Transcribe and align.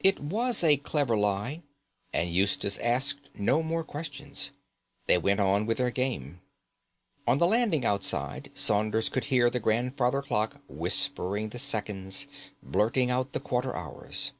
It 0.00 0.20
was 0.20 0.62
a 0.62 0.76
clever 0.76 1.16
lie, 1.16 1.62
and 2.12 2.28
Eustace 2.28 2.76
asked 2.76 3.30
no 3.34 3.62
more 3.62 3.82
questions. 3.82 4.50
They 5.06 5.16
went 5.16 5.40
on 5.40 5.64
with 5.64 5.78
their 5.78 5.90
game. 5.90 6.42
On 7.26 7.38
the 7.38 7.46
landing 7.46 7.82
outside 7.82 8.50
Saunders 8.52 9.08
could 9.08 9.24
hear 9.32 9.48
the 9.48 9.60
grandfather's 9.60 10.26
clock 10.26 10.60
whispering 10.68 11.48
the 11.48 11.58
seconds, 11.58 12.26
blurting 12.62 13.08
out 13.10 13.32
the 13.32 13.40
quarter 13.40 13.74
hours. 13.74 14.32